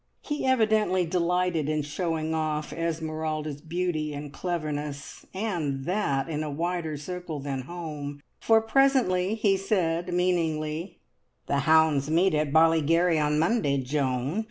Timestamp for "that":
5.85-6.27